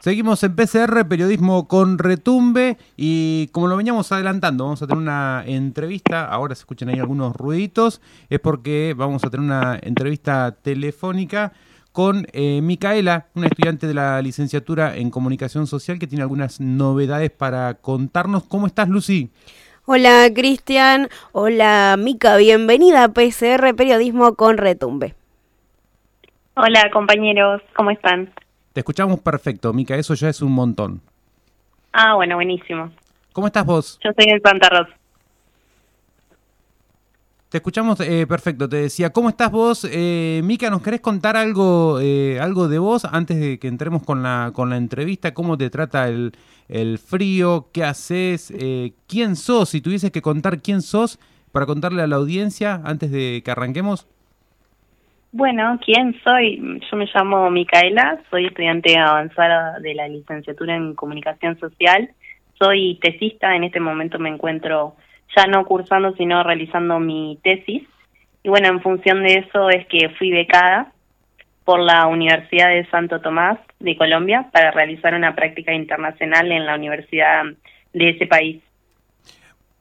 [0.00, 5.44] Seguimos en PCR, periodismo con retumbe y como lo veníamos adelantando, vamos a tener una
[5.46, 8.00] entrevista, ahora se escuchan ahí algunos ruiditos,
[8.30, 11.52] es porque vamos a tener una entrevista telefónica
[11.92, 17.30] con eh, Micaela, una estudiante de la licenciatura en comunicación social que tiene algunas novedades
[17.30, 18.44] para contarnos.
[18.44, 19.28] ¿Cómo estás, Lucy?
[19.84, 21.10] Hola, Cristian.
[21.32, 22.38] Hola, Mica.
[22.38, 25.14] Bienvenida a PCR Periodismo con Retumbe.
[26.54, 27.60] Hola, compañeros.
[27.76, 28.32] ¿Cómo están?
[28.72, 29.96] Te escuchamos perfecto, Mica.
[29.96, 31.00] Eso ya es un montón.
[31.92, 32.90] Ah, bueno, buenísimo.
[33.32, 33.98] ¿Cómo estás vos?
[34.04, 34.94] Yo soy el Santa Rosa.
[37.48, 39.84] Te escuchamos eh, perfecto, te decía, ¿cómo estás vos?
[39.90, 44.22] Eh, Mica, ¿nos querés contar algo, eh, algo de vos antes de que entremos con
[44.22, 45.34] la, con la entrevista?
[45.34, 46.30] ¿Cómo te trata el,
[46.68, 47.66] el frío?
[47.72, 48.52] ¿Qué haces?
[48.56, 49.70] Eh, ¿Quién sos?
[49.70, 51.18] Si tuvieses que contar quién sos
[51.50, 54.06] para contarle a la audiencia antes de que arranquemos.
[55.32, 56.80] Bueno, ¿quién soy?
[56.90, 62.10] Yo me llamo Micaela, soy estudiante avanzada de la licenciatura en comunicación social.
[62.58, 64.96] Soy tesista, en este momento me encuentro
[65.36, 67.84] ya no cursando, sino realizando mi tesis.
[68.42, 70.92] Y bueno, en función de eso es que fui becada
[71.64, 76.74] por la Universidad de Santo Tomás de Colombia para realizar una práctica internacional en la
[76.74, 77.44] universidad
[77.92, 78.60] de ese país.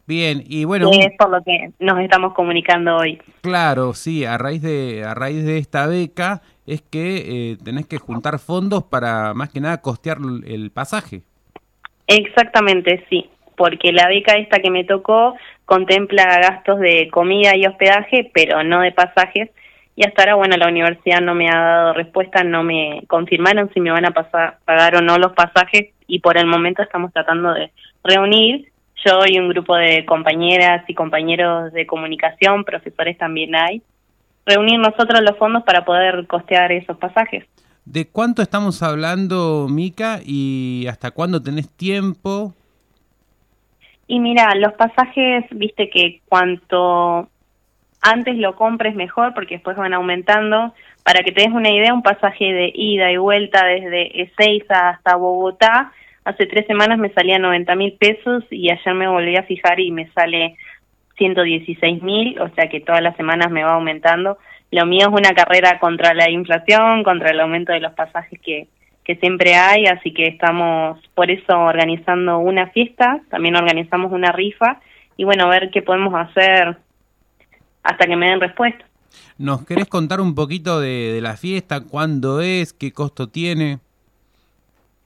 [0.10, 0.90] Bien, y bueno...
[0.92, 3.22] Es por lo que nos estamos comunicando hoy.
[3.42, 8.00] Claro, sí, a raíz de, a raíz de esta beca es que eh, tenés que
[8.00, 11.22] juntar fondos para más que nada costear el pasaje.
[12.08, 15.36] Exactamente, sí porque la beca esta que me tocó
[15.66, 19.50] contempla gastos de comida y hospedaje, pero no de pasajes.
[19.98, 23.82] Y hasta ahora, bueno, la universidad no me ha dado respuesta, no me confirmaron si
[23.82, 27.54] me van a pasar, pagar o no los pasajes y por el momento estamos tratando
[27.54, 27.70] de
[28.02, 28.69] reunir
[29.06, 33.82] yo y un grupo de compañeras y compañeros de comunicación, profesores también hay,
[34.46, 37.46] reunir nosotros los fondos para poder costear esos pasajes.
[37.86, 42.54] ¿De cuánto estamos hablando, Mica, y hasta cuándo tenés tiempo
[44.10, 47.30] y mira, los pasajes, viste que cuanto
[48.02, 50.74] antes lo compres mejor porque después van aumentando.
[51.04, 55.16] Para que te des una idea, un pasaje de ida y vuelta desde Ezeiza hasta
[55.16, 55.92] Bogotá,
[56.30, 59.92] hace tres semanas me salía 90 mil pesos y ayer me volví a fijar y
[59.92, 60.56] me sale
[61.18, 64.38] 116 mil, o sea que todas las semanas me va aumentando.
[64.72, 68.68] Lo mío es una carrera contra la inflación, contra el aumento de los pasajes que,
[69.04, 74.80] que siempre hay, así que estamos por eso organizando una fiesta, también organizamos una rifa
[75.18, 76.78] y bueno, ver qué podemos hacer
[77.84, 78.86] hasta que me den respuesta.
[79.38, 81.82] ¿Nos querés contar un poquito de, la fiesta?
[81.82, 82.74] ¿Cuándo es?
[82.74, 83.80] ¿Qué costo tiene?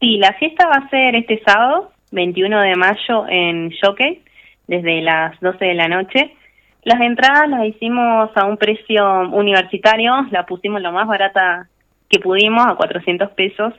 [0.04, 4.20] Sí, la fiesta va a ser este sábado, 21 de mayo, en Showcase,
[4.68, 6.36] desde las 12 de la noche.
[6.84, 11.70] Las entradas las hicimos a un precio universitario, la pusimos lo más barata
[12.10, 13.74] que pudimos, a 400 pesos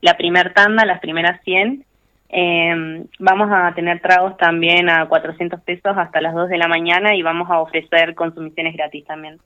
[0.00, 1.84] la primer tanda, las primeras 100.
[2.30, 7.14] Eh, vamos a tener tragos también a 400 pesos hasta las 2 de la mañana
[7.14, 9.38] y vamos a ofrecer consumiciones gratis también.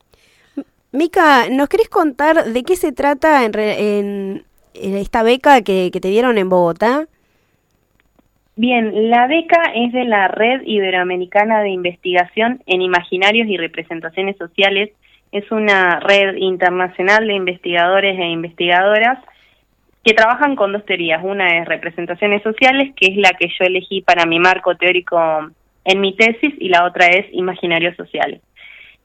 [0.92, 6.08] Mica, ¿nos querés contar de qué se trata en, en, esta beca que, que te
[6.08, 7.06] dieron en Bogotá?
[8.56, 14.90] Bien, la beca es de la Red Iberoamericana de Investigación en Imaginarios y Representaciones Sociales.
[15.32, 19.18] Es una red internacional de investigadores e investigadoras
[20.04, 21.22] que trabajan con dos teorías.
[21.24, 25.18] Una es representaciones sociales, que es la que yo elegí para mi marco teórico
[25.84, 28.42] en mi tesis, y la otra es imaginarios sociales.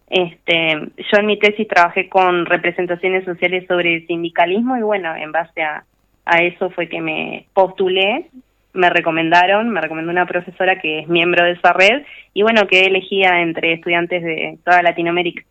[0.09, 5.31] Este, yo en mi tesis trabajé con representaciones sociales sobre el sindicalismo y bueno, en
[5.31, 5.83] base a,
[6.25, 8.27] a eso fue que me postulé,
[8.73, 12.03] me recomendaron, me recomendó una profesora que es miembro de esa red
[12.33, 15.43] y bueno, que elegía entre estudiantes de toda Latinoamérica.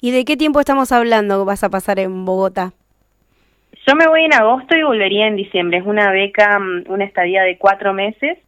[0.00, 2.72] ¿Y de qué tiempo estamos hablando vas a pasar en Bogotá?
[3.86, 5.78] Yo me voy en agosto y volvería en diciembre.
[5.78, 8.38] Es una beca, mm, una estadía de cuatro meses.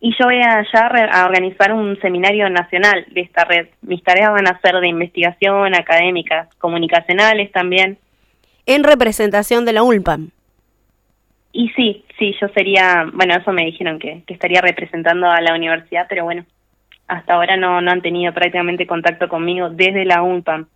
[0.00, 3.68] Y yo voy allá a organizar un seminario nacional de esta red.
[3.82, 7.98] Mis tareas van a ser de investigación, académicas, comunicacionales también.
[8.64, 10.30] En representación de la ULPAM.
[11.52, 15.54] Y sí, sí, yo sería, bueno, eso me dijeron que, que estaría representando a la
[15.54, 16.46] universidad, pero bueno,
[17.08, 20.66] hasta ahora no, no han tenido prácticamente contacto conmigo desde la ULPAM.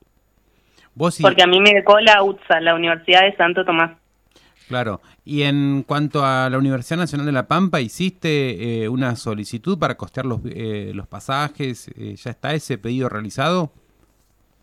[0.97, 3.93] Porque a mí me becó la UTSA, la Universidad de Santo Tomás.
[4.75, 5.01] Claro.
[5.25, 9.97] Y en cuanto a la Universidad Nacional de La Pampa, ¿hiciste eh, una solicitud para
[9.97, 11.87] costear los, eh, los pasajes?
[11.97, 13.71] Eh, ¿Ya está ese pedido realizado?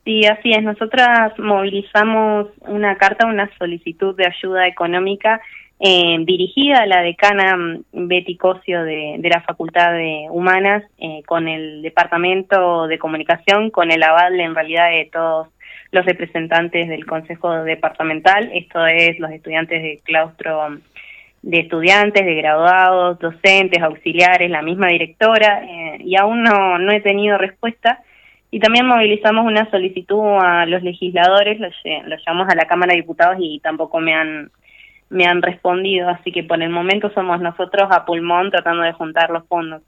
[0.04, 0.64] Sí, así es.
[0.64, 5.40] Nosotras movilizamos una carta, una solicitud de ayuda económica
[5.80, 11.24] eh, dirigida a la decana mm, Betty Cosio de, de la Facultad de Humanas eh,
[11.26, 15.48] con el Departamento de Comunicación, con el aval en realidad de todos
[15.92, 20.78] los representantes del Consejo Departamental, esto es los estudiantes de claustro
[21.42, 27.02] de estudiantes, de graduados, docentes, auxiliares, la misma directora, eh, y aún no, no he
[27.02, 28.04] tenido respuesta.
[28.52, 31.74] Y también movilizamos una solicitud a los legisladores, los,
[32.06, 34.52] los llamamos a la Cámara de Diputados y tampoco me han
[35.12, 39.30] me han respondido, así que por el momento somos nosotros a pulmón tratando de juntar
[39.30, 39.82] los fondos.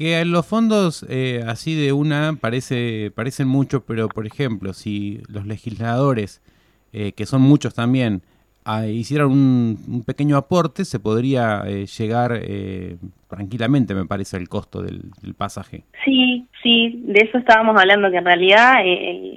[0.00, 5.44] Que los fondos eh, así de una parece parecen muchos, pero por ejemplo, si los
[5.44, 6.40] legisladores,
[6.94, 8.22] eh, que son muchos también,
[8.64, 12.40] ah, hicieran un, pequeño aporte, se podría eh, llegar
[13.28, 15.02] tranquilamente, me parece, el costo del,
[15.36, 15.84] pasaje.
[16.02, 18.76] Sí, sí, de eso estábamos hablando, que en realidad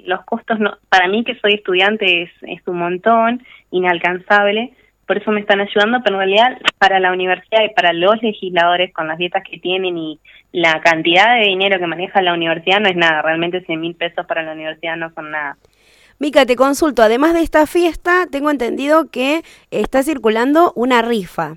[0.06, 4.72] los costos, no, para mí que soy estudiante, es, es un montón, inalcanzable
[5.06, 8.92] por eso me están ayudando, pero en realidad para la universidad y para los legisladores
[8.92, 10.18] con las dietas que tienen y
[10.52, 14.26] la cantidad de dinero que maneja la universidad no es nada, realmente 100 mil pesos
[14.26, 15.56] para la universidad no son nada.
[16.18, 21.56] Mica, te consulto, además de esta fiesta, tengo entendido que está circulando una rifa.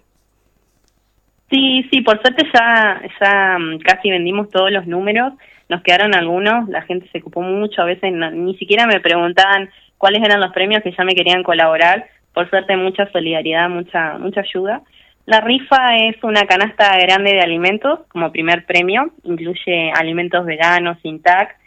[1.49, 5.33] Sí, sí, por suerte ya, ya mm, casi vendimos todos los números,
[5.69, 10.23] nos quedaron algunos, la gente se ocupó mucho, a veces ni siquiera me preguntaban cuáles
[10.23, 14.83] eran los premios que ya me querían colaborar, por suerte mucha solidaridad, mucha, mucha ayuda.
[15.25, 21.19] La rifa es una canasta grande de alimentos como primer premio, incluye alimentos veganos, sin
[21.19, 21.57] TAC,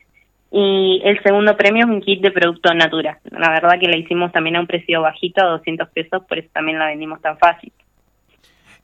[0.53, 3.19] y el segundo premio es un kit de producto natura.
[3.33, 6.49] La verdad que la hicimos también a un precio bajito, a 200 pesos, por eso
[6.53, 7.73] también la vendimos tan fácil.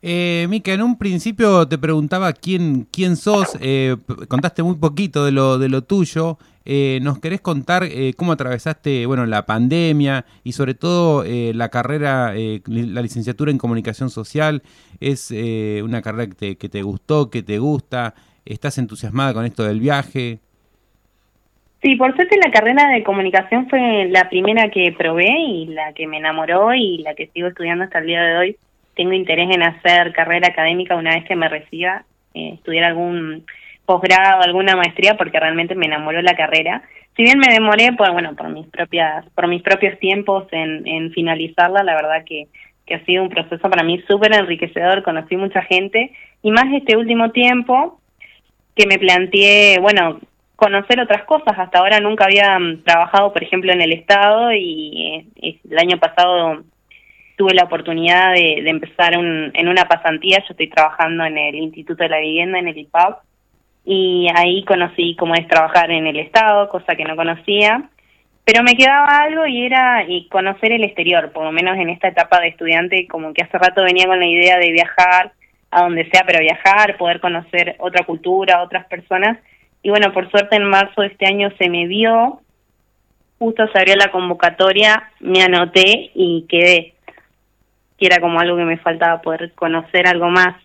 [0.03, 3.97] Eh, Mica, en un principio te preguntaba quién, quién sos, eh,
[4.29, 6.39] contaste muy poquito de lo, de lo tuyo.
[6.69, 11.69] Eh, ¿Nos querés contar eh, cómo atravesaste bueno, la pandemia y sobre todo eh, la
[11.69, 14.63] carrera, la licenciatura en comunicación social?
[14.99, 18.15] ¿Es una carrera que que te gustó, que te gusta?
[18.45, 20.41] ¿Estás entusiasmada con esto del viaje?
[21.83, 26.09] Sí, por suerte la carrera de comunicación fue la primera que probé y la que
[26.09, 28.57] me enamoró y la que sigo estudiando hasta el día de hoy.
[28.97, 32.05] Tengo interés en hacer carrera académica una vez que me reciba,
[32.35, 33.47] estudiar algún
[33.85, 36.83] posgrado, alguna maestría, porque realmente me enamoró la carrera.
[37.15, 41.13] Si bien me demoré, por, bueno, por mis propias, por mis propios tiempos en, en
[41.13, 42.49] finalizarla, la verdad que,
[42.85, 46.13] que ha sido un proceso para mí súper enriquecedor, conocí mucha gente,
[46.43, 48.01] y más este último tiempo
[48.75, 50.21] que me planteé, bueno,
[50.57, 51.59] conocer otras cosas.
[51.59, 55.29] Hasta ahora nunca había mm, trabajado, por ejemplo, en el Estado y,
[55.71, 56.63] el año pasado
[57.37, 60.39] tuve la oportunidad de, empezar un, en una pasantía.
[60.39, 63.21] Yo estoy trabajando en el Instituto de la Vivienda, en el IPAP,
[63.85, 67.89] y ahí conocí cómo es trabajar en el Estado, cosa que no conocía,
[68.45, 72.09] pero me quedaba algo y era y conocer el exterior, por lo menos en esta
[72.09, 75.33] etapa de estudiante, como que hace rato venía con la idea de viajar
[75.71, 79.39] a donde sea, pero viajar, poder conocer otra cultura, otras personas,
[79.83, 82.41] y bueno, por suerte en marzo de este año se me dio,
[83.39, 86.95] justo se abrió la convocatoria, me anoté y quedé,
[87.99, 90.57] que era como algo que me faltaba poder conocer algo más.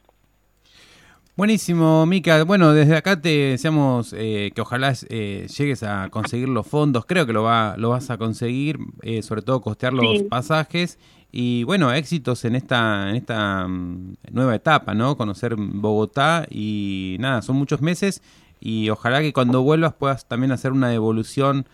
[1.38, 2.44] Buenísimo, Mica.
[2.44, 7.06] Bueno, desde acá te deseamos eh, que ojalá eh, llegues a conseguir los fondos.
[7.06, 11.00] Creo que lo, va, lo vas a conseguir, eh, sobre todo costear los pasajes.
[11.32, 15.16] Y bueno, éxitos en esta, en esta mm, nueva etapa, ¿no?
[15.16, 18.22] Conocer Bogotá y nada, son muchos meses
[18.60, 21.66] y ojalá que cuando vuelvas puedas también hacer una devolución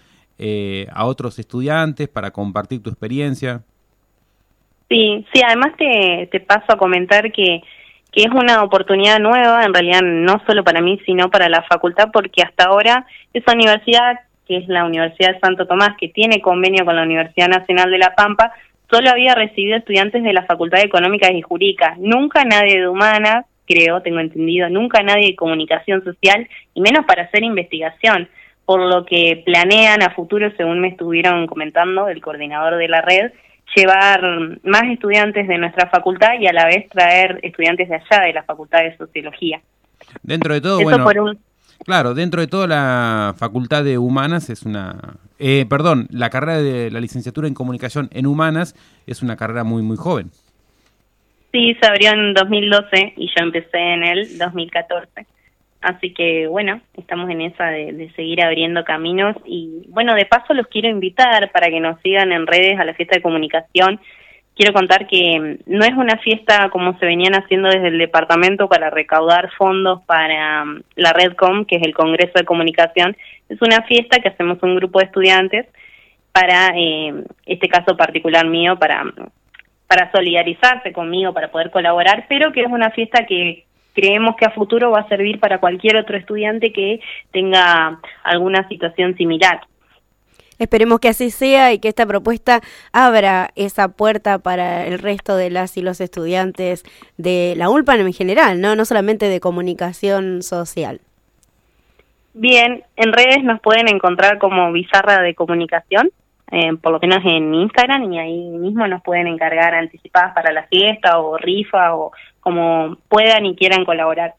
[0.94, 3.64] a otros estudiantes para compartir tu experiencia.
[4.90, 7.62] Sí, sí, además te, te paso a comentar que
[8.12, 12.10] que es una oportunidad nueva, en realidad no solo para mí, sino para la facultad,
[12.12, 16.86] porque hasta ahora esa universidad, que es la Universidad de Santo Tomás, que tiene convenio
[16.86, 18.54] con la Universidad Nacional de La Pampa,
[18.90, 23.46] solo había recibido estudiantes de la Facultad de Económicas y Jurídicas, nunca nadie de Humanas,
[23.68, 28.30] creo, tengo entendido, nunca nadie de Comunicación Social, y menos para hacer investigación,
[28.66, 33.32] por lo que planean a futuro, según me estuvieron comentando el coordinador de la red,
[33.78, 34.22] llevar
[34.64, 38.44] más estudiantes de nuestra facultad y a la vez traer estudiantes de allá, de la
[38.44, 39.62] Facultad de Sociología.
[40.24, 41.06] Dentro de todo, bueno,
[41.86, 46.90] claro, dentro de todo la Facultad de Humanas es una, eh, perdón, la carrera de
[46.92, 50.32] la licenciatura en Comunicación en Humanas es una carrera muy, muy joven.
[51.52, 55.26] Sí, se abrió en 2012 y yo empecé en el 2014.
[55.82, 60.68] Así que bueno, estamos en esa de, seguir abriendo caminos y bueno, de paso los
[60.68, 64.00] quiero invitar para que nos sigan en redes a la fiesta de comunicación
[64.58, 68.90] quiero contar que no es una fiesta como se venían haciendo desde el departamento para
[68.90, 73.16] recaudar fondos para um, la Redcom, que es el Congreso de Comunicación.
[73.48, 75.68] Es una fiesta que hacemos un grupo de estudiantes
[76.32, 77.14] para, eh,
[77.46, 79.04] este caso particular mío, para,
[79.88, 83.67] para solidarizarse conmigo, para poder colaborar, pero que es una fiesta que
[83.98, 87.00] creemos que a futuro va a servir para cualquier otro estudiante que
[87.32, 89.62] tenga alguna situación similar.
[90.60, 92.62] Esperemos que así sea y que esta propuesta
[92.94, 96.84] abra esa puerta para el resto de las y los estudiantes
[97.18, 101.02] de la ULPAN en general, no, no solamente de comunicación social.
[102.36, 106.12] Bien, en redes nos pueden encontrar como Bizarra de Comunicación,
[106.52, 110.64] eh, por lo menos en Instagram, y ahí mismo nos pueden encargar anticipadas para la
[110.68, 114.36] fiesta o rifa o como puedan y quieran colaborar.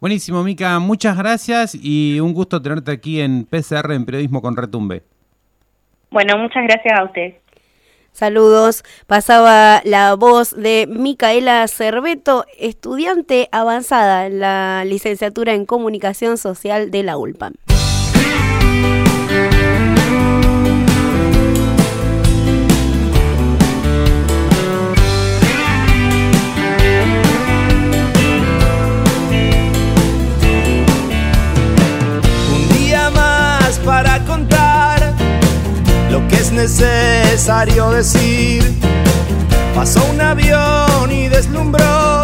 [0.00, 5.02] Buenísimo, Mica, muchas gracias y un gusto tenerte aquí en PCR en Periodismo con Retumbe.
[6.10, 7.34] Bueno, muchas gracias a usted.
[8.12, 8.82] Saludos.
[9.06, 17.02] Pasaba la voz de Micaela Cerveto, estudiante avanzada en la licenciatura en Comunicación Social de
[17.02, 17.52] la ULPAM.
[36.56, 38.62] Necesario decir.
[39.74, 42.22] Pasó un avión y deslumbró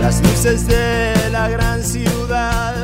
[0.00, 2.79] las luces de la gran ciudad.